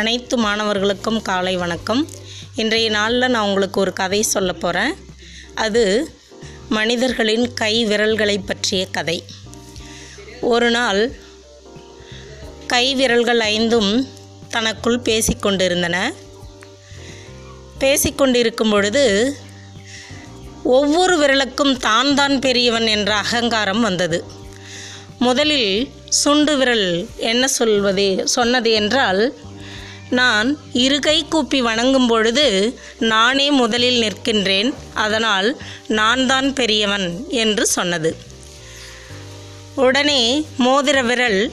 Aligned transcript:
அனைத்து 0.00 0.38
மாணவர்களுக்கும் 0.38 1.22
காலை 1.22 1.56
வணக்கம். 1.56 2.08
இன்றைய 2.54 2.90
நாளில் 2.90 3.28
நான் 3.28 3.46
உங்களுக்கு 3.46 3.80
ஒரு 3.80 3.92
கதை 3.92 4.22
சொல்ல 4.22 4.52
போகிறேன் 4.52 4.92
அது 5.54 5.82
மனிதர்களின் 6.68 7.52
கை 7.54 7.84
விரல்களை 7.84 8.38
பற்றிய 8.38 8.86
கதை. 8.86 9.24
ஒரு 10.40 10.70
நாள் 10.70 11.12
கை 12.66 12.94
விரல்கள் 12.94 13.40
ஐந்தும் 13.40 13.90
தனக்குள் 14.48 14.98
பேசிக்கொண்டிருந்தன 15.00 16.12
பேசிக்கொண்டிருக்கும் 17.80 18.70
பொழுது 18.70 19.36
ஒவ்வொரு 20.62 21.16
விரலுக்கும் 21.24 21.76
தான் 21.76 22.14
தான் 22.14 22.38
பெரியவன் 22.38 22.86
என்ற 22.86 23.14
அகங்காரம் 23.14 23.80
வந்தது. 23.80 24.24
முதலில் 25.18 25.90
சுண்டு 26.08 26.56
விரல் 26.56 26.88
என்ன 27.16 27.48
சொல்வது 27.48 28.08
சொன்னது 28.24 28.72
என்றால் 28.72 29.34
நான் 30.10 30.58
இரு 30.72 30.98
கை 30.98 31.24
கூப்பி 31.28 31.60
வணங்கும் 31.60 32.06
பொழுது 32.06 32.76
நானே 32.98 33.50
முதலில் 33.50 34.00
நிற்கின்றேன் 34.02 34.74
அதனால் 34.94 35.56
நான் 35.86 36.26
தான் 36.26 36.52
பெரியவன் 36.52 37.26
என்று 37.28 37.66
சொன்னது. 37.66 38.16
உடனே 39.74 40.46
மோதிர 40.58 41.02
விரல் 41.02 41.52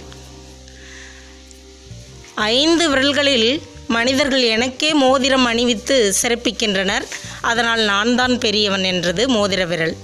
ஐந்து 2.35 2.89
விரல்களில் 2.89 3.61
மனிதர்கள் 3.87 4.41
எனக்கே 4.41 4.93
மோதிரம் 4.93 5.45
அணிவித்து 5.45 6.13
சிறப்பிக்கின்றனர் 6.21 7.05
அதனால் 7.41 7.79
நான் 7.79 8.15
தான் 8.15 8.37
பெரியவன் 8.37 8.83
என்றது 8.83 9.29
மோதிர 9.29 9.67
விரல். 9.67 9.95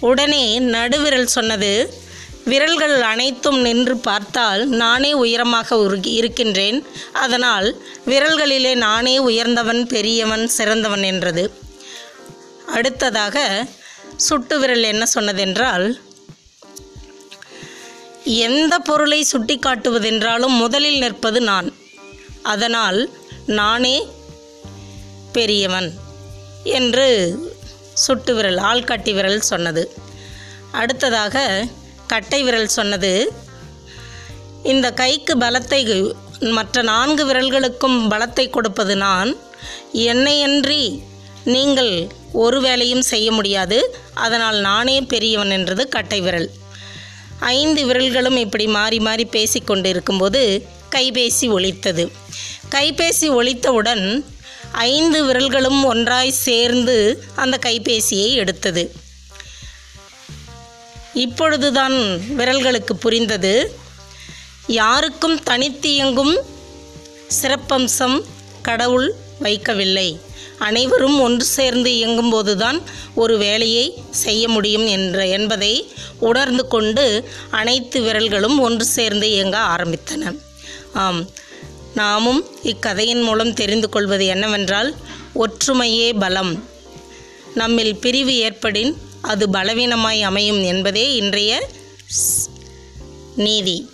உடனே 0.00 0.58
நடுவிரல் 0.58 1.26
சொன்னது 1.26 1.94
விரல்கள் 2.44 3.02
அனைத்தும் 3.02 3.60
நின்று 3.60 3.96
பார்த்தால் 3.96 4.68
நானே 4.68 5.12
உயரமாக 5.12 5.76
இருக்கின்றேன். 6.02 6.86
அதனால் 7.12 7.82
விரல்களிலே 8.06 8.74
நானே 8.74 9.18
உயர்ந்தவன் 9.18 9.86
பெரியவன் 9.86 10.48
சிறந்தவன் 10.48 11.02
என்றது. 11.02 11.52
அடுத்ததாக 12.66 13.66
சுட்டு 14.16 14.58
விரல் 14.58 14.82
என்ன 14.82 15.06
சொன்னதென்றால் 15.06 16.00
எந்த 18.24 18.78
பொருளை 18.78 19.22
சுட்டி 19.22 19.58
காட்டுவதென்றாலும் 19.58 20.56
முதலில் 20.56 20.98
நிற்பது 20.98 21.40
நான். 21.40 21.74
அதனால் 22.42 23.10
நானே 23.46 24.08
பெரியவன் 25.32 25.92
என்று 26.64 27.38
சுட்டு 27.94 28.34
விரல் 28.34 28.56
ஆள்காட்டி 28.56 29.14
விரல் 29.14 29.40
சொன்னது. 29.40 29.94
அடுத்ததாக 30.72 31.66
கட்டை 32.12 32.40
விரல் 32.46 32.74
சொன்னது. 32.78 33.12
இந்த 34.72 34.86
கைக்கு 35.00 35.34
பலத்தை 35.42 35.82
மற்ற 36.56 36.82
நான்கு 36.90 37.22
விரல்களுக்கும் 37.28 37.98
பலத்தை 38.12 38.44
கொடுப்பது 38.50 38.94
நான். 39.04 39.30
என்னையன்றி 40.10 40.82
நீங்கள் 41.54 41.94
ஒரு 42.44 42.58
வேலையும் 42.64 43.04
செய்ய 43.10 43.28
முடியாது. 43.36 43.78
அதனால் 44.24 44.58
நானே 44.68 44.96
பெரியவன் 45.12 45.52
என்றது 45.56 45.84
கட்டை 45.94 46.20
விரல். 46.26 46.48
ஐந்து 47.56 47.82
விரல்களும் 47.88 48.38
இப்படி 48.44 48.66
மாறி 48.76 48.98
மாறி 49.06 49.24
பேசிக்கொண்டு 49.36 49.88
இருக்கும்போது 49.94 50.42
கைபேசி 50.94 51.46
ஒழித்தது 51.56 52.04
கைபேசி 52.74 53.28
ஒழித்தவுடன் 53.38 54.04
ஐந்து 54.92 55.18
விரல்களும் 55.28 55.80
ஒன்றாய் 55.90 56.32
சேர்ந்து 56.46 56.96
அந்த 57.42 57.56
கைபேசியை 57.66 58.28
எடுத்தது. 58.42 58.84
இப்பொழுதுதான் 61.14 61.92
விரல்களுக்கு 62.38 62.92
புரிந்தது. 63.00 63.78
யாருக்கும் 64.66 65.42
தனித்து 65.42 65.92
இயங்கும் 65.92 66.38
சிறப்பம்சம் 67.42 68.24
கடவுள் 68.62 69.14
வைக்கவில்லை. 69.42 70.18
அனைவரும் 70.58 71.20
ஒன்று 71.20 71.44
சேர்ந்து 71.44 71.90
இயங்கும்போதுதான் 71.90 72.82
ஒரு 73.14 73.38
வேலையை 73.38 73.94
செய்ய 74.10 74.48
முடியும் 74.48 74.86
என்ற 74.86 75.26
என்பதை 75.26 75.88
உணர்ந்து 76.18 76.68
கொண்டு 76.68 77.28
அனைத்து 77.50 78.00
விரல்களும் 78.00 78.58
ஒன்று 78.58 78.84
சேர்ந்து 78.84 79.30
இயங்க 79.30 79.58
ஆரம்பித்தன. 79.58 80.38
ஆம் 80.92 81.28
நாமும் 81.94 82.46
இக்கதையின் 82.62 83.22
மூலம் 83.22 83.54
தெரிந்து 83.54 83.88
கொள்வது 83.88 84.26
என்னவென்றால் 84.26 84.94
ஒற்றுமையே 85.34 86.18
பலம். 86.18 86.64
நம்மில் 87.54 87.96
பிரிவு 87.96 88.30
ஏற்படின் 88.30 88.96
அது 89.22 89.50
பலவீனமாய் 89.50 90.22
அமையும் 90.22 90.62
என்பதே 90.62 91.14
இன்றைய 91.14 91.68
நீதி. 93.36 93.90